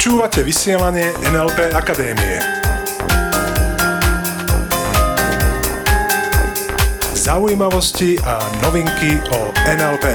Počúvate 0.00 0.40
vysielanie 0.40 1.12
NLP 1.28 1.76
Akadémie. 1.76 2.40
Zaujímavosti 7.12 8.16
a 8.24 8.40
novinky 8.64 9.20
o 9.28 9.52
NLP. 9.60 10.06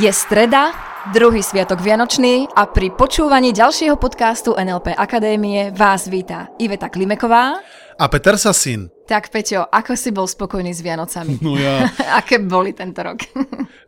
Je 0.00 0.12
streda, 0.16 0.72
druhý 1.12 1.44
sviatok 1.44 1.84
Vianočný 1.84 2.48
a 2.56 2.64
pri 2.72 2.88
počúvaní 2.96 3.52
ďalšieho 3.52 4.00
podcastu 4.00 4.56
NLP 4.56 4.96
Akadémie 4.96 5.76
vás 5.76 6.08
víta 6.08 6.48
Iveta 6.56 6.88
Klimeková 6.88 7.60
a 7.98 8.04
Peter 8.06 8.38
Sasin. 8.38 8.86
Tak 9.10 9.34
Peťo, 9.34 9.66
ako 9.66 9.92
si 9.98 10.14
bol 10.14 10.30
spokojný 10.30 10.70
s 10.70 10.80
Vianocami? 10.80 11.42
No 11.42 11.58
ja... 11.58 11.90
Aké 12.22 12.38
boli 12.38 12.70
tento 12.70 13.02
rok? 13.02 13.18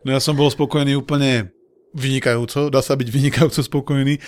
no 0.03 0.09
ja 0.11 0.19
som 0.19 0.35
bol 0.35 0.51
spokojný 0.51 0.99
úplne 0.99 1.55
vynikajúco, 1.95 2.67
dá 2.67 2.83
sa 2.83 2.99
byť 2.99 3.07
vynikajúco 3.07 3.61
spokojný. 3.63 4.19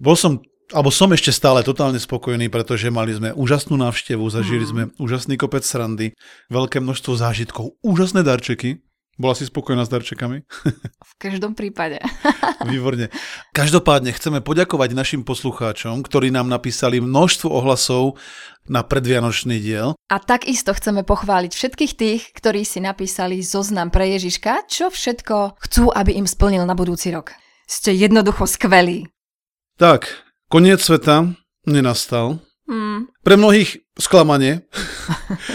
Bol 0.00 0.16
som, 0.16 0.40
alebo 0.72 0.88
som 0.88 1.12
ešte 1.12 1.32
stále 1.32 1.60
totálne 1.60 2.00
spokojný, 2.00 2.48
pretože 2.48 2.88
mali 2.88 3.12
sme 3.12 3.36
úžasnú 3.36 3.76
návštevu, 3.76 4.24
zažili 4.32 4.64
mm. 4.64 4.70
sme 4.72 4.82
úžasný 4.96 5.36
kopec 5.36 5.64
srandy, 5.68 6.16
veľké 6.48 6.80
množstvo 6.80 7.12
zážitkov, 7.20 7.76
úžasné 7.84 8.24
darčeky, 8.24 8.85
bola 9.16 9.32
si 9.32 9.48
spokojná 9.48 9.88
s 9.88 9.92
darčekami? 9.92 10.44
V 11.00 11.12
každom 11.16 11.56
prípade. 11.56 12.04
Výborne. 12.70 13.08
Každopádne 13.56 14.12
chceme 14.12 14.44
poďakovať 14.44 14.92
našim 14.92 15.22
poslucháčom, 15.24 16.04
ktorí 16.04 16.28
nám 16.28 16.52
napísali 16.52 17.00
množstvo 17.00 17.48
ohlasov 17.48 18.20
na 18.68 18.84
predvianočný 18.84 19.56
diel. 19.56 19.96
A 20.12 20.16
takisto 20.20 20.76
chceme 20.76 21.00
pochváliť 21.00 21.52
všetkých 21.56 21.92
tých, 21.96 22.22
ktorí 22.36 22.68
si 22.68 22.84
napísali 22.84 23.40
zoznam 23.40 23.88
pre 23.88 24.12
Ježiška, 24.20 24.68
čo 24.68 24.92
všetko 24.92 25.56
chcú, 25.64 25.88
aby 25.96 26.12
im 26.20 26.28
splnil 26.28 26.68
na 26.68 26.76
budúci 26.76 27.08
rok. 27.08 27.32
Ste 27.64 27.96
jednoducho 27.96 28.44
skvelí. 28.44 29.08
Tak, 29.80 30.12
koniec 30.52 30.84
sveta 30.84 31.32
nenastal. 31.64 32.44
Hmm. 32.66 33.08
Pre 33.22 33.34
mnohých 33.38 33.80
sklamanie. 33.96 34.66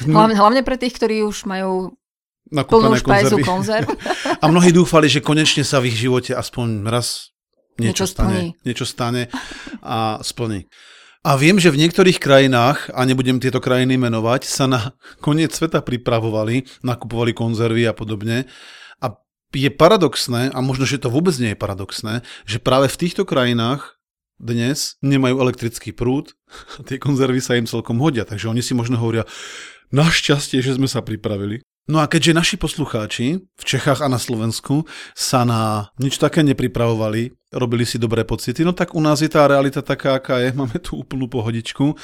hlavne, 0.06 0.34
hlavne 0.38 0.62
pre 0.64 0.80
tých, 0.80 0.96
ktorí 0.96 1.22
už 1.26 1.44
majú 1.44 1.94
nakúpené 2.48 2.98
konzervy. 3.04 3.42
konzerv. 3.44 3.88
A 4.42 4.44
mnohí 4.48 4.72
dúfali, 4.72 5.06
že 5.12 5.20
konečne 5.20 5.62
sa 5.62 5.78
v 5.78 5.92
ich 5.92 6.00
živote 6.00 6.32
aspoň 6.32 6.88
raz 6.88 7.36
niečo, 7.76 8.04
niečo 8.04 8.06
stane. 8.08 8.36
Splní. 8.36 8.48
Niečo 8.64 8.86
stane 8.88 9.22
a 9.80 9.98
splní. 10.20 10.60
A 11.20 11.36
viem, 11.36 11.60
že 11.60 11.68
v 11.68 11.84
niektorých 11.84 12.16
krajinách, 12.16 12.88
a 12.96 13.04
nebudem 13.04 13.44
tieto 13.44 13.60
krajiny 13.60 14.00
menovať, 14.00 14.48
sa 14.48 14.64
na 14.64 14.96
koniec 15.20 15.52
sveta 15.52 15.84
pripravovali, 15.84 16.80
nakupovali 16.80 17.36
konzervy 17.36 17.84
a 17.84 17.92
podobne. 17.92 18.48
A 19.04 19.20
je 19.52 19.68
paradoxné, 19.68 20.48
a 20.48 20.58
možno, 20.64 20.88
že 20.88 20.96
to 20.96 21.12
vôbec 21.12 21.36
nie 21.36 21.52
je 21.52 21.60
paradoxné, 21.60 22.24
že 22.48 22.56
práve 22.56 22.88
v 22.88 23.00
týchto 23.04 23.28
krajinách 23.28 24.00
dnes 24.40 24.96
nemajú 25.04 25.44
elektrický 25.44 25.92
prúd 25.92 26.32
a 26.80 26.88
tie 26.88 26.96
konzervy 26.96 27.44
sa 27.44 27.60
im 27.60 27.68
celkom 27.68 28.00
hodia. 28.00 28.24
Takže 28.24 28.48
oni 28.48 28.64
si 28.64 28.72
možno 28.72 28.96
hovoria, 28.96 29.28
našťastie, 29.92 30.64
že 30.64 30.80
sme 30.80 30.88
sa 30.88 31.04
pripravili. 31.04 31.60
No 31.88 31.98
a 31.98 32.06
keďže 32.06 32.36
naši 32.36 32.56
poslucháči 32.60 33.40
v 33.40 33.64
Čechách 33.64 34.04
a 34.04 34.08
na 34.12 34.20
Slovensku 34.20 34.84
sa 35.16 35.42
na 35.48 35.90
nič 35.96 36.20
také 36.20 36.44
nepripravovali, 36.44 37.34
robili 37.56 37.82
si 37.88 37.96
dobré 37.96 38.22
pocity, 38.22 38.62
no 38.62 38.76
tak 38.76 38.94
u 38.94 39.00
nás 39.00 39.24
je 39.24 39.30
tá 39.32 39.48
realita 39.48 39.80
taká, 39.80 40.20
aká 40.20 40.38
je, 40.44 40.52
máme 40.60 40.76
tu 40.82 41.00
úplnú 41.00 41.26
pohodičku. 41.26 41.96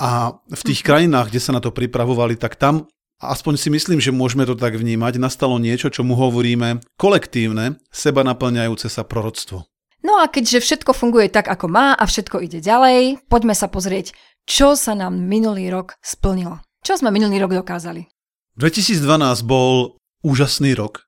A 0.00 0.34
v 0.50 0.62
tých 0.66 0.82
mhm. 0.82 0.86
krajinách, 0.86 1.26
kde 1.30 1.40
sa 1.42 1.54
na 1.54 1.60
to 1.62 1.70
pripravovali, 1.70 2.34
tak 2.34 2.58
tam 2.58 2.88
aspoň 3.22 3.54
si 3.56 3.68
myslím, 3.70 4.02
že 4.02 4.10
môžeme 4.10 4.44
to 4.44 4.58
tak 4.58 4.74
vnímať, 4.74 5.22
nastalo 5.22 5.56
niečo, 5.62 5.88
čo 5.88 6.02
mu 6.02 6.18
hovoríme 6.18 6.82
kolektívne, 6.98 7.78
seba 7.94 8.26
naplňajúce 8.26 8.90
sa 8.90 9.06
proroctvo. 9.06 9.64
No 10.04 10.20
a 10.20 10.28
keďže 10.28 10.60
všetko 10.60 10.92
funguje 10.92 11.32
tak, 11.32 11.48
ako 11.48 11.70
má 11.72 11.96
a 11.96 12.04
všetko 12.04 12.44
ide 12.44 12.60
ďalej, 12.60 13.24
poďme 13.32 13.56
sa 13.56 13.72
pozrieť, 13.72 14.12
čo 14.44 14.76
sa 14.76 14.92
nám 14.92 15.16
minulý 15.16 15.72
rok 15.72 15.96
splnilo. 16.04 16.60
Čo 16.84 17.00
sme 17.00 17.08
minulý 17.08 17.40
rok 17.40 17.56
dokázali? 17.56 18.13
2012 18.54 19.02
bol 19.44 19.98
úžasný 20.22 20.78
rok. 20.78 21.04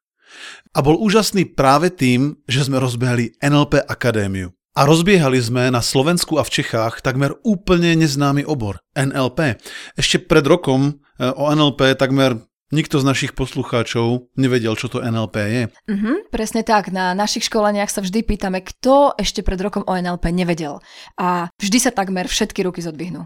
A 0.77 0.84
bol 0.84 1.01
úžasný 1.01 1.49
práve 1.49 1.89
tým, 1.89 2.37
že 2.45 2.69
sme 2.69 2.77
rozbehli 2.83 3.39
NLP 3.41 3.81
Akadémiu. 3.87 4.53
A 4.77 4.84
rozbiehali 4.84 5.41
sme 5.41 5.73
na 5.73 5.81
Slovensku 5.81 6.37
a 6.37 6.45
v 6.45 6.53
Čechách 6.61 7.01
takmer 7.01 7.33
úplne 7.41 7.97
neznámy 7.97 8.45
obor, 8.45 8.84
NLP. 8.93 9.57
Ešte 9.97 10.21
pred 10.21 10.45
rokom 10.45 11.01
eh, 11.17 11.33
o 11.33 11.49
NLP 11.49 11.97
takmer 11.97 12.37
nikto 12.75 12.99
z 12.99 13.09
našich 13.09 13.33
poslucháčov 13.33 14.34
nevedel, 14.37 14.75
čo 14.75 14.91
to 14.91 15.01
NLP 15.01 15.37
je. 15.39 15.63
Mm-hmm, 15.87 16.17
presne 16.34 16.67
tak. 16.67 16.91
Na 16.91 17.15
našich 17.15 17.47
školeniach 17.47 17.89
sa 17.89 18.03
vždy 18.03 18.27
pýtame, 18.27 18.61
kto 18.61 19.15
ešte 19.17 19.41
pred 19.47 19.57
rokom 19.63 19.87
o 19.87 19.95
NLP 19.95 20.34
nevedel. 20.34 20.83
A 21.17 21.49
vždy 21.57 21.78
sa 21.78 21.95
takmer 21.95 22.27
všetky 22.27 22.67
ruky 22.67 22.83
zodvihnú. 22.83 23.25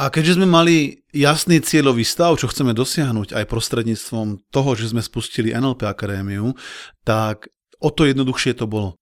A 0.00 0.08
keďže 0.08 0.40
sme 0.40 0.48
mali 0.48 1.04
jasný 1.12 1.60
cieľový 1.60 2.00
stav, 2.00 2.40
čo 2.40 2.48
chceme 2.48 2.72
dosiahnuť 2.72 3.36
aj 3.36 3.44
prostredníctvom 3.44 4.48
toho, 4.48 4.70
že 4.72 4.88
sme 4.88 5.04
spustili 5.04 5.52
NLP 5.52 5.84
Akadémiu, 5.84 6.56
tak 7.04 7.52
o 7.76 7.92
to 7.92 8.08
jednoduchšie 8.08 8.56
to 8.56 8.64
bolo. 8.64 8.96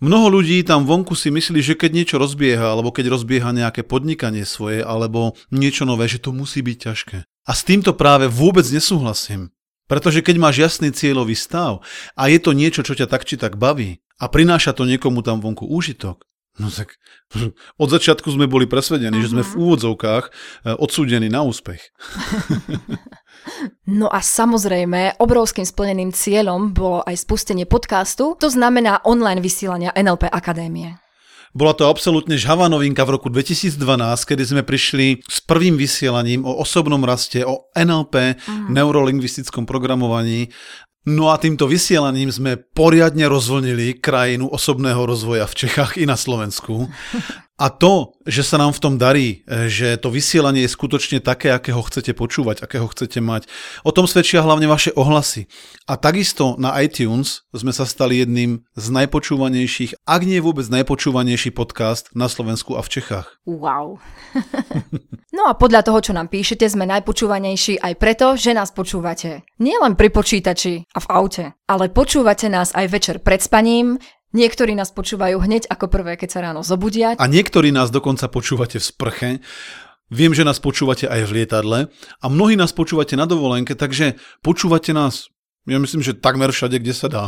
Mnoho 0.00 0.40
ľudí 0.40 0.64
tam 0.64 0.88
vonku 0.88 1.12
si 1.12 1.28
myslí, 1.28 1.60
že 1.60 1.76
keď 1.76 1.90
niečo 1.92 2.16
rozbieha, 2.16 2.72
alebo 2.72 2.88
keď 2.88 3.12
rozbieha 3.12 3.52
nejaké 3.52 3.84
podnikanie 3.84 4.48
svoje, 4.48 4.80
alebo 4.80 5.36
niečo 5.52 5.84
nové, 5.84 6.08
že 6.08 6.18
to 6.18 6.32
musí 6.32 6.64
byť 6.64 6.76
ťažké. 6.88 7.18
A 7.22 7.52
s 7.52 7.62
týmto 7.62 7.92
práve 7.92 8.24
vôbec 8.26 8.64
nesúhlasím. 8.72 9.52
Pretože 9.86 10.24
keď 10.24 10.36
máš 10.40 10.56
jasný 10.62 10.94
cieľový 10.94 11.36
stav 11.36 11.84
a 12.16 12.32
je 12.32 12.38
to 12.40 12.56
niečo, 12.56 12.80
čo 12.80 12.96
ťa 12.96 13.10
tak 13.10 13.28
či 13.28 13.36
tak 13.36 13.60
baví 13.60 14.00
a 14.22 14.30
prináša 14.30 14.72
to 14.72 14.88
niekomu 14.88 15.20
tam 15.20 15.42
vonku 15.42 15.68
úžitok, 15.68 16.24
No 16.58 16.66
tak 16.72 16.98
od 17.82 17.88
začiatku 17.88 18.26
sme 18.32 18.50
boli 18.50 18.66
presvedení, 18.66 19.14
uh-huh. 19.14 19.24
že 19.24 19.32
sme 19.32 19.42
v 19.46 19.52
mhm. 19.54 19.60
úvodzovkách 19.60 20.24
eh, 20.26 20.74
odsúdení 20.74 21.28
na 21.30 21.46
úspech. 21.46 21.80
No 23.88 24.12
a 24.12 24.20
samozrejme, 24.20 25.16
obrovským 25.16 25.64
splneným 25.64 26.12
cieľom 26.12 26.76
bolo 26.76 27.00
aj 27.08 27.24
spustenie 27.24 27.64
podcastu, 27.64 28.36
to 28.36 28.52
znamená 28.52 29.00
online 29.08 29.40
vysielania 29.40 29.96
NLP 29.96 30.28
Akadémie. 30.28 31.00
Bola 31.50 31.74
to 31.74 31.90
absolútne 31.90 32.38
žhavá 32.38 32.70
novinka 32.70 33.02
v 33.02 33.18
roku 33.18 33.26
2012, 33.26 33.74
kedy 34.22 34.42
sme 34.46 34.62
prišli 34.62 35.26
s 35.26 35.42
prvým 35.42 35.74
vysielaním 35.74 36.46
o 36.46 36.62
osobnom 36.62 37.02
raste, 37.02 37.42
o 37.42 37.66
NLP. 37.74 38.38
Mhm. 38.38 38.70
neurolingvistickom 38.70 39.66
programovaní 39.66 40.54
No 41.08 41.32
a 41.32 41.40
týmto 41.40 41.64
vysielaním 41.64 42.28
sme 42.28 42.60
poriadne 42.60 43.24
rozvlnili 43.24 44.04
krajinu 44.04 44.52
osobného 44.52 45.00
rozvoja 45.08 45.48
v 45.48 45.56
Čechách 45.64 45.96
i 45.96 46.04
na 46.04 46.12
Slovensku. 46.12 46.92
A 47.60 47.68
to, 47.68 48.16
že 48.24 48.40
sa 48.40 48.56
nám 48.56 48.72
v 48.72 48.80
tom 48.80 48.94
darí, 48.96 49.44
e, 49.44 49.68
že 49.68 50.00
to 50.00 50.08
vysielanie 50.08 50.64
je 50.64 50.72
skutočne 50.72 51.20
také, 51.20 51.52
akého 51.52 51.84
chcete 51.84 52.16
počúvať, 52.16 52.64
akého 52.64 52.88
chcete 52.88 53.20
mať, 53.20 53.52
o 53.84 53.92
tom 53.92 54.08
svedčia 54.08 54.40
hlavne 54.40 54.64
vaše 54.64 54.96
ohlasy. 54.96 55.44
A 55.84 56.00
takisto 56.00 56.56
na 56.56 56.72
iTunes 56.80 57.44
sme 57.52 57.76
sa 57.76 57.84
stali 57.84 58.24
jedným 58.24 58.64
z 58.80 58.86
najpočúvanejších, 58.88 60.08
ak 60.08 60.20
nie 60.24 60.40
vôbec 60.40 60.64
najpočúvanejší 60.72 61.52
podcast 61.52 62.08
na 62.16 62.32
Slovensku 62.32 62.80
a 62.80 62.82
v 62.82 62.96
Čechách. 62.96 63.28
Wow. 63.44 64.00
no 65.36 65.44
a 65.44 65.52
podľa 65.52 65.84
toho, 65.84 66.00
čo 66.00 66.16
nám 66.16 66.32
píšete, 66.32 66.64
sme 66.64 66.88
najpočúvanejší 66.88 67.84
aj 67.84 67.94
preto, 68.00 68.40
že 68.40 68.56
nás 68.56 68.72
počúvate. 68.72 69.44
Nielen 69.60 70.00
pri 70.00 70.08
počítači 70.08 70.88
a 70.96 70.98
v 71.04 71.06
aute, 71.12 71.44
ale 71.68 71.92
počúvate 71.92 72.48
nás 72.48 72.72
aj 72.72 72.86
večer 72.88 73.16
pred 73.20 73.44
spaním, 73.44 74.00
Niektorí 74.30 74.78
nás 74.78 74.94
počúvajú 74.94 75.42
hneď 75.42 75.66
ako 75.66 75.90
prvé, 75.90 76.14
keď 76.14 76.28
sa 76.30 76.40
ráno 76.46 76.62
zobudia. 76.62 77.18
A 77.18 77.26
niektorí 77.26 77.74
nás 77.74 77.90
dokonca 77.90 78.30
počúvate 78.30 78.78
v 78.78 78.84
sprche. 78.84 79.30
Viem, 80.10 80.34
že 80.34 80.46
nás 80.46 80.58
počúvate 80.58 81.06
aj 81.06 81.26
v 81.26 81.42
lietadle 81.42 81.78
a 82.18 82.26
mnohí 82.26 82.58
nás 82.58 82.74
počúvate 82.74 83.14
na 83.14 83.26
dovolenke, 83.26 83.78
takže 83.78 84.18
počúvate 84.42 84.90
nás 84.90 85.30
ja 85.68 85.76
myslím, 85.76 86.00
že 86.00 86.16
takmer 86.16 86.48
všade, 86.50 86.80
kde 86.80 86.94
sa 86.96 87.06
dá. 87.12 87.24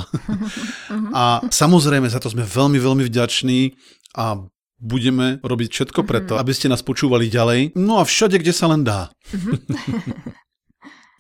a 1.15 1.45
samozrejme, 1.53 2.09
za 2.09 2.17
to 2.17 2.33
sme 2.33 2.49
veľmi, 2.49 2.81
veľmi 2.81 3.05
vďační 3.05 3.77
a 4.17 4.41
budeme 4.83 5.39
robiť 5.45 5.69
všetko 5.69 6.01
preto, 6.03 6.41
aby 6.41 6.51
ste 6.51 6.73
nás 6.73 6.83
počúvali 6.83 7.29
ďalej. 7.29 7.77
No 7.79 8.01
a 8.01 8.09
všade, 8.09 8.41
kde 8.41 8.51
sa 8.57 8.73
len 8.73 8.83
dá. 8.83 9.13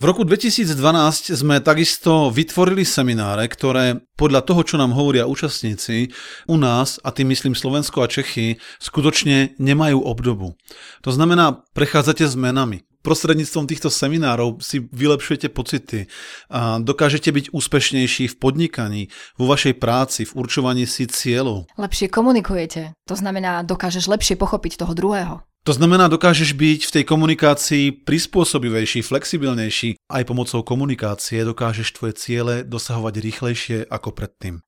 V 0.02 0.10
roku 0.10 0.26
2012 0.26 1.30
sme 1.30 1.62
takisto 1.62 2.26
vytvorili 2.34 2.82
semináre, 2.82 3.46
ktoré 3.46 4.02
podľa 4.18 4.42
toho, 4.42 4.66
čo 4.66 4.74
nám 4.74 4.90
hovoria 4.98 5.30
účastníci, 5.30 6.10
u 6.50 6.58
nás, 6.58 6.98
a 7.06 7.14
tým 7.14 7.30
myslím 7.30 7.54
Slovensko 7.54 8.02
a 8.02 8.10
Čechy, 8.10 8.58
skutočne 8.82 9.54
nemajú 9.62 10.02
obdobu. 10.02 10.58
To 11.06 11.14
znamená, 11.14 11.62
prechádzate 11.70 12.26
zmenami. 12.26 12.82
Prostredníctvom 13.06 13.70
týchto 13.70 13.94
seminárov 13.94 14.58
si 14.58 14.82
vylepšujete 14.90 15.54
pocity 15.54 16.10
a 16.50 16.82
dokážete 16.82 17.30
byť 17.30 17.54
úspešnejší 17.54 18.26
v 18.26 18.38
podnikaní, 18.42 19.02
vo 19.38 19.46
vašej 19.46 19.78
práci, 19.78 20.26
v 20.26 20.34
určovaní 20.34 20.82
si 20.82 21.06
cieľov. 21.06 21.70
Lepšie 21.78 22.10
komunikujete. 22.10 22.98
To 23.06 23.14
znamená, 23.14 23.62
dokážeš 23.62 24.10
lepšie 24.10 24.34
pochopiť 24.34 24.82
toho 24.82 24.98
druhého. 24.98 25.46
To 25.62 25.70
znamená, 25.70 26.10
dokážeš 26.10 26.58
byť 26.58 26.80
v 26.90 26.94
tej 26.98 27.04
komunikácii 27.06 27.84
prispôsobivejší, 28.02 29.06
flexibilnejší. 29.06 29.94
Aj 30.10 30.26
pomocou 30.26 30.66
komunikácie 30.66 31.46
dokážeš 31.46 31.94
tvoje 31.94 32.18
ciele 32.18 32.66
dosahovať 32.66 33.14
rýchlejšie 33.22 33.78
ako 33.86 34.10
predtým. 34.10 34.58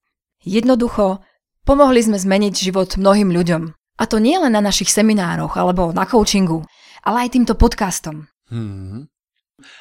Jednoducho, 0.47 1.19
pomohli 1.67 1.99
sme 1.99 2.15
zmeniť 2.15 2.55
život 2.55 2.95
mnohým 2.95 3.35
ľuďom. 3.35 3.75
A 3.75 4.05
to 4.07 4.23
nie 4.23 4.39
len 4.39 4.55
na 4.55 4.63
našich 4.63 4.87
seminároch 4.87 5.59
alebo 5.59 5.91
na 5.91 6.07
coachingu, 6.07 6.63
ale 7.03 7.27
aj 7.27 7.35
týmto 7.35 7.59
podcastom. 7.59 8.31
Hmm. 8.47 9.11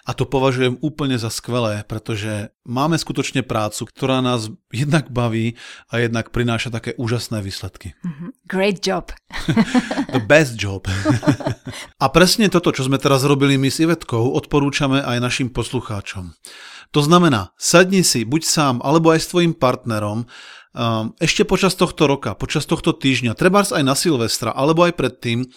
A 0.05 0.13
to 0.13 0.29
považujem 0.29 0.77
úplne 0.85 1.17
za 1.17 1.33
skvelé, 1.33 1.81
pretože 1.89 2.53
máme 2.61 2.93
skutočne 2.93 3.41
prácu, 3.41 3.89
ktorá 3.89 4.21
nás 4.21 4.53
jednak 4.69 5.09
baví 5.09 5.57
a 5.89 5.97
jednak 5.97 6.29
prináša 6.29 6.69
také 6.69 6.93
úžasné 6.93 7.41
výsledky. 7.41 7.97
Mm-hmm. 8.05 8.29
Great 8.45 8.79
job. 8.85 9.09
The 10.13 10.21
best 10.21 10.61
job. 10.61 10.85
a 12.03 12.05
presne 12.13 12.53
toto, 12.53 12.69
čo 12.69 12.85
sme 12.85 13.01
teraz 13.01 13.25
robili 13.25 13.57
my 13.57 13.73
s 13.73 13.81
Ivetkou, 13.81 14.37
odporúčame 14.37 15.01
aj 15.01 15.17
našim 15.17 15.49
poslucháčom. 15.49 16.37
To 16.93 17.01
znamená, 17.01 17.57
sadni 17.57 18.05
si 18.05 18.21
buď 18.21 18.41
sám, 18.45 18.75
alebo 18.85 19.09
aj 19.09 19.25
s 19.25 19.29
tvojim 19.33 19.57
partnerom, 19.57 20.29
um, 20.29 21.05
ešte 21.17 21.41
počas 21.49 21.73
tohto 21.73 22.05
roka, 22.05 22.37
počas 22.37 22.69
tohto 22.69 22.93
týždňa, 22.93 23.33
trebárs 23.33 23.73
aj 23.73 23.81
na 23.81 23.97
Silvestra, 23.97 24.53
alebo 24.53 24.85
aj 24.85 24.93
predtým, 24.93 25.49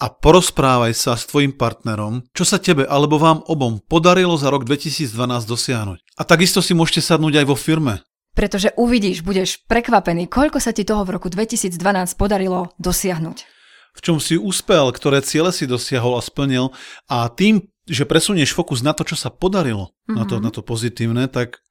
a 0.00 0.10
porozprávaj 0.10 0.92
sa 0.94 1.14
s 1.14 1.30
tvojim 1.30 1.54
partnerom, 1.54 2.26
čo 2.34 2.42
sa 2.42 2.58
tebe 2.58 2.82
alebo 2.82 3.18
vám 3.18 3.46
obom 3.46 3.78
podarilo 3.78 4.34
za 4.34 4.50
rok 4.50 4.66
2012 4.66 5.14
dosiahnuť. 5.46 5.98
A 6.18 6.22
takisto 6.26 6.58
si 6.58 6.74
môžete 6.74 7.02
sadnúť 7.02 7.42
aj 7.42 7.46
vo 7.46 7.56
firme. 7.58 8.02
Pretože 8.34 8.74
uvidíš, 8.74 9.22
budeš 9.22 9.62
prekvapený, 9.70 10.26
koľko 10.26 10.58
sa 10.58 10.74
ti 10.74 10.82
toho 10.82 11.06
v 11.06 11.14
roku 11.14 11.30
2012 11.30 11.78
podarilo 12.18 12.74
dosiahnuť. 12.82 13.46
V 13.94 14.00
čom 14.02 14.18
si 14.18 14.34
úspel, 14.34 14.90
ktoré 14.90 15.22
ciele 15.22 15.54
si 15.54 15.70
dosiahol 15.70 16.18
a 16.18 16.22
splnil 16.22 16.74
a 17.06 17.30
tým, 17.30 17.62
že 17.86 18.02
presunieš 18.02 18.50
fokus 18.50 18.82
na 18.82 18.90
to, 18.90 19.06
čo 19.06 19.14
sa 19.14 19.30
podarilo, 19.30 19.94
mm-hmm. 20.10 20.16
na, 20.18 20.24
to, 20.26 20.34
mhm. 20.38 20.42
na 20.42 20.50
to 20.50 20.60
pozitívne, 20.66 21.24
tak 21.30 21.62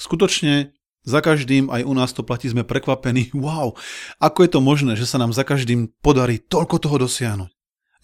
skutočne 0.00 0.72
za 1.06 1.20
každým, 1.22 1.70
aj 1.70 1.84
u 1.86 1.92
nás 1.94 2.10
to 2.16 2.24
platí, 2.24 2.48
sme 2.48 2.64
prekvapení. 2.64 3.30
Wow, 3.36 3.76
ako 4.16 4.38
je 4.42 4.50
to 4.50 4.60
možné, 4.64 4.92
že 4.96 5.04
sa 5.04 5.20
nám 5.20 5.36
za 5.36 5.44
každým 5.44 5.92
podarí 6.00 6.40
toľko 6.40 6.80
toho 6.80 6.96
dosiahnuť? 7.04 7.55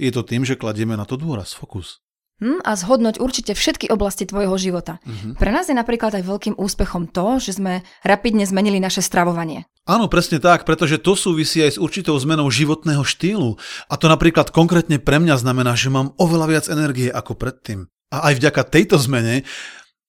Je 0.02 0.10
to 0.10 0.26
tým, 0.26 0.42
že 0.42 0.58
kladieme 0.58 0.98
na 0.98 1.06
to 1.06 1.14
dôraz, 1.14 1.54
fokus. 1.54 2.02
Hm, 2.42 2.58
a 2.66 2.74
zhodnoť 2.74 3.22
určite 3.22 3.54
všetky 3.54 3.86
oblasti 3.86 4.26
tvojho 4.26 4.58
života. 4.58 4.98
Uh-huh. 5.06 5.38
Pre 5.38 5.50
nás 5.54 5.70
je 5.70 5.78
napríklad 5.78 6.10
aj 6.18 6.26
veľkým 6.26 6.54
úspechom 6.58 7.06
to, 7.06 7.38
že 7.38 7.62
sme 7.62 7.86
rapidne 8.02 8.42
zmenili 8.42 8.82
naše 8.82 8.98
stravovanie. 8.98 9.70
Áno, 9.86 10.10
presne 10.10 10.42
tak, 10.42 10.66
pretože 10.66 10.98
to 10.98 11.14
súvisí 11.14 11.62
aj 11.62 11.78
s 11.78 11.82
určitou 11.82 12.18
zmenou 12.18 12.50
životného 12.50 13.06
štýlu. 13.06 13.62
A 13.86 13.94
to 13.94 14.10
napríklad 14.10 14.50
konkrétne 14.50 14.98
pre 14.98 15.22
mňa 15.22 15.38
znamená, 15.38 15.78
že 15.78 15.94
mám 15.94 16.18
oveľa 16.18 16.46
viac 16.50 16.66
energie 16.66 17.14
ako 17.14 17.38
predtým. 17.38 17.86
A 18.10 18.34
aj 18.34 18.42
vďaka 18.42 18.62
tejto 18.66 18.98
zmene 18.98 19.46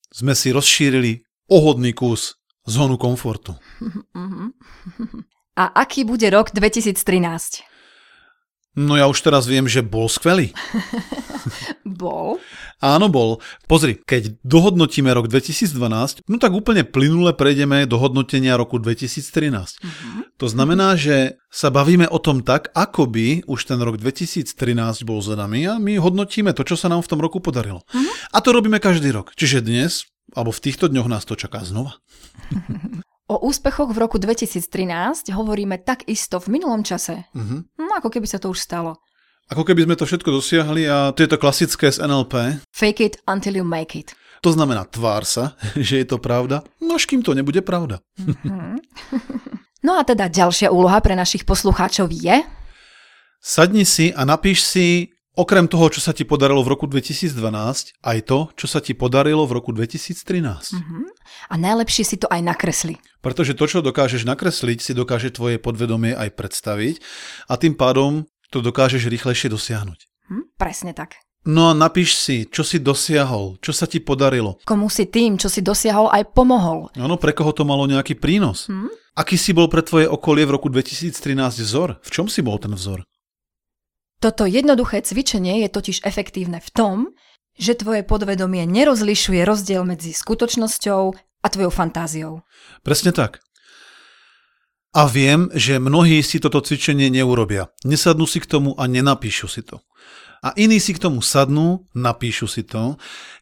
sme 0.10 0.34
si 0.34 0.50
rozšírili 0.50 1.22
ohodný 1.54 1.94
kus 1.94 2.42
zónu 2.66 2.98
komfortu. 2.98 3.54
A 5.54 5.70
aký 5.86 6.02
bude 6.02 6.26
rok 6.34 6.50
2013? 6.50 7.73
No 8.74 8.98
ja 8.98 9.06
už 9.06 9.22
teraz 9.22 9.46
viem, 9.46 9.70
že 9.70 9.86
bol 9.86 10.10
skvelý. 10.10 10.50
bol? 11.86 12.42
Áno, 12.82 13.06
bol. 13.06 13.38
Pozri, 13.70 14.02
keď 14.02 14.34
dohodnotíme 14.42 15.14
rok 15.14 15.30
2012, 15.30 16.26
no 16.26 16.36
tak 16.42 16.52
úplne 16.58 16.82
plynule 16.82 17.38
prejdeme 17.38 17.86
do 17.86 18.02
hodnotenia 18.02 18.58
roku 18.58 18.82
2013. 18.82 19.22
Uh-huh. 19.54 20.26
To 20.42 20.50
znamená, 20.50 20.98
že 20.98 21.38
sa 21.54 21.70
bavíme 21.70 22.10
o 22.10 22.18
tom 22.18 22.42
tak, 22.42 22.74
ako 22.74 23.06
by 23.06 23.46
už 23.46 23.70
ten 23.70 23.78
rok 23.78 24.02
2013 24.02 24.50
bol 25.06 25.22
za 25.22 25.38
nami 25.38 25.70
a 25.70 25.78
my 25.78 26.02
hodnotíme 26.02 26.50
to, 26.58 26.66
čo 26.66 26.74
sa 26.74 26.90
nám 26.90 27.06
v 27.06 27.10
tom 27.14 27.22
roku 27.22 27.38
podarilo. 27.38 27.86
Uh-huh. 27.94 28.10
A 28.34 28.42
to 28.42 28.50
robíme 28.58 28.82
každý 28.82 29.14
rok. 29.14 29.38
Čiže 29.38 29.62
dnes, 29.62 30.10
alebo 30.34 30.50
v 30.50 30.64
týchto 30.66 30.90
dňoch 30.90 31.08
nás 31.08 31.30
to 31.30 31.38
čaká 31.38 31.62
znova. 31.62 32.02
O 33.32 33.40
úspechoch 33.48 33.88
v 33.88 34.04
roku 34.04 34.20
2013 34.20 35.32
hovoríme 35.32 35.80
takisto 35.80 36.44
v 36.44 36.60
minulom 36.60 36.84
čase. 36.84 37.24
Uh-huh. 37.32 37.64
No 37.80 37.92
ako 37.96 38.12
keby 38.12 38.28
sa 38.28 38.36
to 38.36 38.52
už 38.52 38.60
stalo. 38.60 39.00
Ako 39.48 39.64
keby 39.64 39.88
sme 39.88 39.96
to 39.96 40.04
všetko 40.04 40.28
dosiahli 40.28 40.92
a 40.92 41.16
to 41.16 41.24
je 41.24 41.32
to 41.32 41.40
klasické 41.40 41.88
z 41.88 42.04
NLP. 42.04 42.60
Fake 42.76 43.00
it 43.00 43.16
until 43.24 43.56
you 43.56 43.64
make 43.64 43.96
it. 43.96 44.12
To 44.44 44.52
znamená 44.52 44.84
tvár 44.92 45.24
sa, 45.24 45.56
že 45.88 46.04
je 46.04 46.06
to 46.08 46.20
pravda, 46.20 46.68
no 46.84 47.00
až 47.00 47.08
kým 47.08 47.24
to 47.24 47.32
nebude 47.32 47.64
pravda. 47.64 48.04
Uh-huh. 48.20 48.76
no 49.88 49.96
a 49.96 50.04
teda 50.04 50.28
ďalšia 50.28 50.68
úloha 50.68 51.00
pre 51.00 51.16
našich 51.16 51.48
poslucháčov 51.48 52.12
je? 52.12 52.44
Sadni 53.40 53.88
si 53.88 54.12
a 54.12 54.28
napíš 54.28 54.68
si 54.68 55.16
Okrem 55.34 55.66
toho, 55.66 55.90
čo 55.90 55.98
sa 55.98 56.14
ti 56.14 56.30
podarilo 56.30 56.62
v 56.62 56.78
roku 56.78 56.86
2012, 56.86 57.34
aj 58.06 58.18
to, 58.30 58.54
čo 58.54 58.70
sa 58.70 58.86
ti 58.86 58.94
podarilo 58.94 59.50
v 59.50 59.58
roku 59.58 59.74
2013. 59.74 60.22
Uh-huh. 60.78 61.10
A 61.50 61.56
najlepšie 61.58 62.06
si 62.06 62.22
to 62.22 62.30
aj 62.30 62.38
nakresli. 62.46 63.02
Pretože 63.26 63.58
to, 63.58 63.66
čo 63.66 63.82
dokážeš 63.82 64.30
nakresliť, 64.30 64.78
si 64.78 64.94
dokáže 64.94 65.34
tvoje 65.34 65.58
podvedomie 65.58 66.14
aj 66.14 66.38
predstaviť 66.38 66.96
a 67.50 67.58
tým 67.58 67.74
pádom 67.74 68.30
to 68.54 68.62
dokážeš 68.62 69.10
rýchlejšie 69.10 69.50
dosiahnuť. 69.50 70.00
Hm, 70.30 70.54
presne 70.54 70.94
tak. 70.94 71.18
No 71.50 71.68
a 71.68 71.74
napíš 71.74 72.14
si, 72.16 72.46
čo 72.46 72.62
si 72.62 72.78
dosiahol, 72.78 73.58
čo 73.58 73.74
sa 73.74 73.90
ti 73.90 74.00
podarilo. 74.00 74.62
Komu 74.70 74.86
si 74.86 75.10
tým, 75.10 75.42
čo 75.42 75.50
si 75.50 75.66
dosiahol, 75.66 76.14
aj 76.14 76.30
pomohol. 76.32 76.94
Áno, 76.94 77.18
pre 77.18 77.34
koho 77.34 77.52
to 77.52 77.66
malo 77.66 77.90
nejaký 77.90 78.16
prínos. 78.16 78.70
Hm? 78.70 78.88
Aký 79.18 79.36
si 79.36 79.50
bol 79.50 79.66
pre 79.66 79.82
tvoje 79.82 80.06
okolie 80.06 80.46
v 80.46 80.54
roku 80.56 80.70
2013 80.70 81.34
vzor? 81.66 81.98
V 82.06 82.10
čom 82.14 82.30
si 82.30 82.46
bol 82.46 82.62
ten 82.62 82.72
vzor? 82.78 83.02
Toto 84.24 84.48
jednoduché 84.48 85.04
cvičenie 85.04 85.68
je 85.68 85.70
totiž 85.70 86.08
efektívne 86.08 86.64
v 86.64 86.70
tom, 86.72 86.98
že 87.60 87.76
tvoje 87.76 88.08
podvedomie 88.08 88.64
nerozlišuje 88.64 89.44
rozdiel 89.44 89.84
medzi 89.84 90.16
skutočnosťou 90.16 91.02
a 91.44 91.48
tvojou 91.52 91.68
fantáziou. 91.68 92.40
Presne 92.88 93.12
tak. 93.12 93.44
A 94.96 95.12
viem, 95.12 95.52
že 95.52 95.76
mnohí 95.76 96.24
si 96.24 96.40
toto 96.40 96.64
cvičenie 96.64 97.12
neurobia. 97.12 97.68
Nesadnú 97.84 98.24
si 98.24 98.40
k 98.40 98.48
tomu 98.48 98.72
a 98.80 98.88
nenapíšu 98.88 99.52
si 99.52 99.60
to. 99.60 99.84
A 100.40 100.56
iní 100.56 100.80
si 100.80 100.96
k 100.96 101.04
tomu 101.04 101.20
sadnú, 101.20 101.84
napíšu 101.92 102.48
si 102.48 102.64
to. 102.64 102.96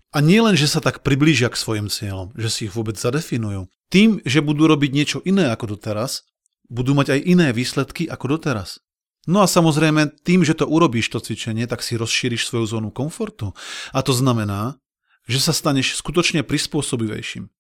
A 0.10 0.18
nie 0.18 0.42
len, 0.42 0.58
že 0.58 0.66
sa 0.66 0.82
tak 0.82 1.06
priblížia 1.06 1.54
k 1.54 1.62
svojim 1.62 1.94
cieľom, 1.94 2.34
že 2.34 2.50
si 2.50 2.60
ich 2.66 2.74
vôbec 2.74 2.98
zadefinujú. 2.98 3.70
Tým, 3.94 4.18
že 4.26 4.42
budú 4.42 4.66
robiť 4.66 4.90
niečo 4.98 5.22
iné 5.30 5.54
ako 5.54 5.78
doteraz, 5.78 6.26
budú 6.74 6.98
mať 6.98 7.14
aj 7.14 7.20
iné 7.22 7.48
výsledky 7.54 8.10
ako 8.10 8.42
doteraz. 8.42 8.82
No 9.30 9.46
a 9.46 9.48
samozrejme, 9.48 10.26
tým, 10.26 10.42
že 10.42 10.58
to 10.58 10.66
urobíš 10.66 11.14
to 11.14 11.22
cvičenie, 11.22 11.70
tak 11.70 11.86
si 11.86 11.94
rozšíriš 11.94 12.50
svoju 12.50 12.66
zónu 12.66 12.90
komfortu. 12.90 13.54
A 13.94 14.02
to 14.02 14.18
znamená, 14.18 14.82
že 15.30 15.38
sa 15.38 15.54
staneš 15.54 16.02
skutočne 16.02 16.42
prispôsobivejším. 16.42 17.54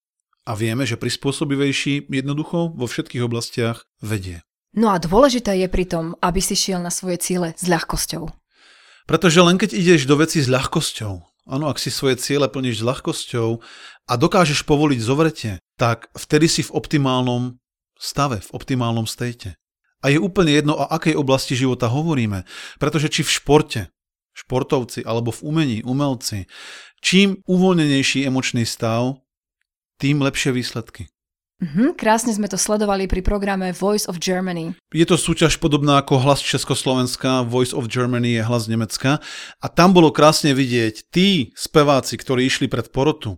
A 0.50 0.58
vieme, 0.58 0.90
že 0.90 0.98
prispôsobivejší 0.98 2.10
jednoducho 2.10 2.74
vo 2.74 2.86
všetkých 2.90 3.22
oblastiach 3.22 3.86
vedie. 4.02 4.42
No 4.74 4.90
a 4.90 4.98
dôležité 4.98 5.54
je 5.62 5.70
pritom, 5.70 6.18
aby 6.18 6.42
si 6.42 6.58
šiel 6.58 6.82
na 6.82 6.90
svoje 6.90 7.22
ciele 7.22 7.54
s 7.54 7.70
ľahkosťou. 7.70 8.26
Pretože 9.06 9.40
len 9.46 9.62
keď 9.62 9.78
ideš 9.78 10.10
do 10.10 10.18
veci 10.18 10.42
s 10.42 10.50
ľahkosťou, 10.50 11.14
áno, 11.46 11.66
ak 11.70 11.78
si 11.78 11.94
svoje 11.94 12.18
ciele 12.18 12.50
plníš 12.50 12.82
s 12.82 12.88
ľahkosťou 12.88 13.50
a 14.10 14.14
dokážeš 14.18 14.66
povoliť 14.66 15.00
zovrete, 15.04 15.52
tak 15.78 16.10
vtedy 16.18 16.50
si 16.50 16.66
v 16.66 16.74
optimálnom 16.74 17.62
stave, 18.02 18.42
v 18.42 18.50
optimálnom 18.56 19.06
stejte. 19.06 19.61
A 20.02 20.10
je 20.10 20.18
úplne 20.18 20.52
jedno, 20.54 20.74
o 20.78 20.86
akej 20.90 21.14
oblasti 21.14 21.54
života 21.54 21.86
hovoríme. 21.86 22.44
Pretože 22.82 23.08
či 23.10 23.22
v 23.22 23.34
športe, 23.34 23.82
športovci 24.34 25.06
alebo 25.06 25.30
v 25.30 25.44
umení, 25.46 25.78
umelci, 25.86 26.50
čím 27.02 27.42
uvoľnenejší 27.46 28.26
emočný 28.26 28.66
stav, 28.66 29.22
tým 30.02 30.26
lepšie 30.26 30.50
výsledky. 30.52 31.14
Mm-hmm, 31.62 31.94
krásne 31.94 32.34
sme 32.34 32.50
to 32.50 32.58
sledovali 32.58 33.06
pri 33.06 33.22
programe 33.22 33.70
Voice 33.70 34.10
of 34.10 34.18
Germany. 34.18 34.74
Je 34.90 35.06
to 35.06 35.14
súťaž 35.14 35.62
podobná 35.62 36.02
ako 36.02 36.18
Hlas 36.18 36.42
Československa, 36.42 37.46
Voice 37.46 37.78
of 37.78 37.86
Germany 37.86 38.34
je 38.34 38.42
Hlas 38.42 38.66
Nemecka 38.66 39.22
a 39.62 39.66
tam 39.70 39.94
bolo 39.94 40.10
krásne 40.10 40.58
vidieť 40.58 41.14
tí 41.14 41.54
speváci, 41.54 42.18
ktorí 42.18 42.50
išli 42.50 42.66
pred 42.66 42.90
porotu, 42.90 43.38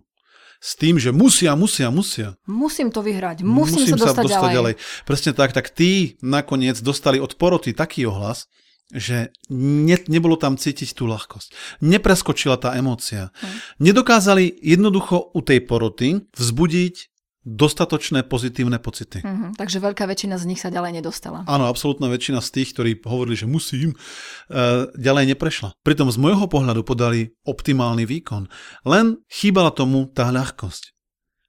s 0.64 0.80
tým, 0.80 0.96
že 0.96 1.12
musia, 1.12 1.52
musia, 1.52 1.92
musia. 1.92 2.40
Musím 2.48 2.88
to 2.88 3.04
vyhrať, 3.04 3.44
musím, 3.44 3.84
musím 3.84 4.00
sa, 4.00 4.08
dostať, 4.08 4.16
sa 4.16 4.22
dostať 4.24 4.50
ďalej. 4.56 4.56
ďalej. 4.56 4.74
Presne 5.04 5.30
tak, 5.36 5.50
tak 5.52 5.66
tí 5.68 6.16
nakoniec 6.24 6.80
dostali 6.80 7.20
od 7.20 7.36
poroty 7.36 7.76
taký 7.76 8.08
ohlas, 8.08 8.48
že 8.88 9.28
ne, 9.52 10.00
nebolo 10.08 10.40
tam 10.40 10.56
cítiť 10.56 10.96
tú 10.96 11.04
ľahkosť. 11.04 11.80
Nepreskočila 11.84 12.56
tá 12.56 12.72
emócia. 12.80 13.28
Hm. 13.44 13.48
Nedokázali 13.92 14.56
jednoducho 14.64 15.36
u 15.36 15.40
tej 15.44 15.60
poroty 15.68 16.24
vzbudiť 16.32 17.13
dostatočné 17.44 18.24
pozitívne 18.24 18.80
pocity. 18.80 19.20
Mm-hmm, 19.20 19.60
takže 19.60 19.78
veľká 19.78 20.08
väčšina 20.08 20.40
z 20.40 20.48
nich 20.48 20.60
sa 20.64 20.72
ďalej 20.72 21.04
nedostala. 21.04 21.44
Áno, 21.44 21.68
absolútna 21.68 22.08
väčšina 22.08 22.40
z 22.40 22.48
tých, 22.60 22.72
ktorí 22.72 22.90
hovorili, 23.04 23.36
že 23.36 23.46
musím, 23.46 23.92
uh, 23.94 24.88
ďalej 24.96 25.36
neprešla. 25.36 25.76
Pritom 25.84 26.08
z 26.08 26.16
môjho 26.16 26.48
pohľadu 26.48 26.82
podali 26.82 27.36
optimálny 27.44 28.08
výkon. 28.08 28.48
Len 28.88 29.20
chýbala 29.28 29.70
tomu 29.70 30.08
tá 30.08 30.32
ľahkosť. 30.32 30.96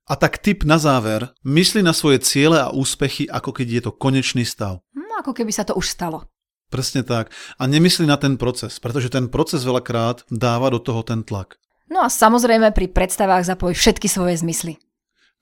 A 0.06 0.14
tak 0.14 0.38
tip 0.38 0.62
na 0.68 0.78
záver, 0.78 1.34
mysli 1.42 1.82
na 1.82 1.90
svoje 1.90 2.22
ciele 2.22 2.62
a 2.62 2.70
úspechy, 2.70 3.26
ako 3.26 3.50
keď 3.56 3.68
je 3.68 3.82
to 3.90 3.92
konečný 3.96 4.46
stav. 4.46 4.86
No, 4.94 5.18
ako 5.18 5.34
keby 5.34 5.50
sa 5.50 5.66
to 5.66 5.74
už 5.74 5.90
stalo. 5.90 6.30
Presne 6.70 7.02
tak. 7.02 7.34
A 7.58 7.66
nemyslí 7.66 8.06
na 8.06 8.20
ten 8.20 8.38
proces, 8.38 8.78
pretože 8.78 9.10
ten 9.10 9.32
proces 9.32 9.66
veľakrát 9.66 10.28
dáva 10.30 10.70
do 10.70 10.78
toho 10.78 11.02
ten 11.02 11.26
tlak. 11.26 11.58
No 11.90 12.02
a 12.02 12.10
samozrejme 12.10 12.74
pri 12.74 12.90
predstavách 12.90 13.46
zapoj 13.46 13.78
všetky 13.78 14.10
svoje 14.10 14.42
zmysly. 14.42 14.82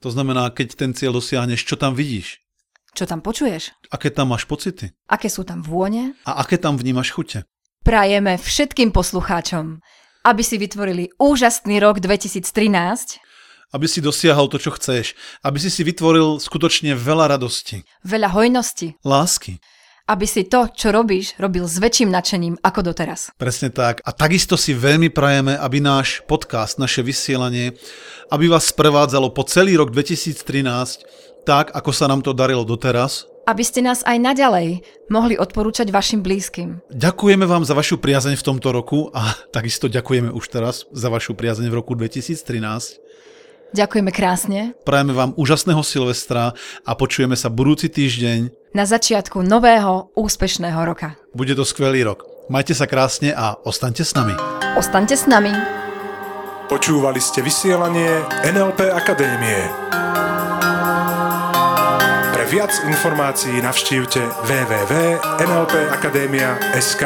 To 0.03 0.11
znamená, 0.11 0.51
keď 0.51 0.75
ten 0.75 0.91
cieľ 0.91 1.15
dosiahneš, 1.15 1.63
čo 1.63 1.79
tam 1.79 1.95
vidíš? 1.95 2.43
Čo 2.91 3.07
tam 3.07 3.23
počuješ? 3.23 3.71
Aké 3.87 4.11
tam 4.11 4.35
máš 4.35 4.43
pocity? 4.43 4.91
Aké 5.07 5.31
sú 5.31 5.47
tam 5.47 5.63
vône? 5.63 6.11
A 6.27 6.43
aké 6.43 6.59
tam 6.59 6.75
vnímaš 6.75 7.15
chute? 7.15 7.47
Prajeme 7.87 8.35
všetkým 8.35 8.91
poslucháčom, 8.91 9.79
aby 10.27 10.43
si 10.43 10.59
vytvorili 10.59 11.07
úžasný 11.15 11.79
rok 11.79 12.03
2013, 12.03 13.23
Aby 13.73 13.89
si 13.89 14.05
dosiahol 14.05 14.53
to, 14.53 14.61
čo 14.61 14.69
chceš. 14.77 15.17
Aby 15.41 15.57
si 15.57 15.73
si 15.73 15.81
vytvoril 15.81 16.37
skutočne 16.37 16.93
veľa 16.93 17.33
radosti, 17.33 17.81
veľa 18.05 18.29
hojnosti, 18.29 19.01
lásky. 19.01 19.57
Aby 20.03 20.25
si 20.27 20.43
to, 20.43 20.67
čo 20.67 20.91
robíš, 20.91 21.39
robil 21.39 21.63
s 21.63 21.79
väčším 21.79 22.11
nadšením 22.11 22.59
ako 22.59 22.91
doteraz. 22.91 23.31
Presne 23.39 23.71
tak. 23.71 24.03
A 24.03 24.11
takisto 24.11 24.59
si 24.59 24.75
veľmi 24.75 25.07
prajeme, 25.07 25.55
aby 25.55 25.79
náš 25.79 26.19
podcast, 26.27 26.75
naše 26.75 26.99
vysielanie, 26.99 27.71
aby 28.27 28.51
vás 28.51 28.67
sprevádzalo 28.67 29.31
po 29.31 29.47
celý 29.47 29.79
rok 29.79 29.95
2013 29.95 31.23
tak, 31.43 31.75
ako 31.75 31.91
sa 31.91 32.07
nám 32.07 32.23
to 32.23 32.31
darilo 32.31 32.63
doteraz. 32.63 33.27
Aby 33.43 33.67
ste 33.67 33.83
nás 33.83 34.07
aj 34.07 34.15
naďalej 34.23 34.87
mohli 35.11 35.35
odporúčať 35.35 35.91
vašim 35.91 36.23
blízkym. 36.23 36.79
Ďakujeme 36.87 37.43
vám 37.43 37.67
za 37.67 37.75
vašu 37.75 37.99
priazeň 37.99 38.39
v 38.39 38.47
tomto 38.47 38.71
roku 38.71 39.11
a 39.11 39.35
takisto 39.55 39.91
ďakujeme 39.91 40.31
už 40.31 40.45
teraz 40.47 40.87
za 40.95 41.11
vašu 41.11 41.35
priazeň 41.35 41.67
v 41.67 41.75
roku 41.75 41.95
2013. 41.95 43.03
Ďakujeme 43.73 44.13
krásne. 44.13 44.77
Prajeme 44.85 45.17
vám 45.17 45.33
úžasného 45.33 45.81
Silvestra 45.81 46.53
a 46.85 46.91
počujeme 46.93 47.33
sa 47.33 47.49
budúci 47.49 47.89
týždeň. 47.89 48.53
Na 48.77 48.85
začiatku 48.85 49.41
nového 49.41 50.13
úspešného 50.13 50.77
roka. 50.85 51.17
Bude 51.33 51.57
to 51.57 51.65
skvelý 51.65 52.05
rok. 52.05 52.21
Majte 52.53 52.77
sa 52.77 52.85
krásne 52.85 53.33
a 53.33 53.57
ostaňte 53.65 54.05
s 54.05 54.13
nami. 54.13 54.37
Ostaňte 54.77 55.17
s 55.17 55.25
nami. 55.25 55.49
Počúvali 56.69 57.17
ste 57.17 57.41
vysielanie 57.41 58.21
NLP 58.45 58.93
Akadémie. 58.93 59.65
Pre 62.29 62.45
viac 62.45 62.77
informácií 62.85 63.57
navštívte 63.57 64.21
www.nlpakademia.sk 64.45 67.03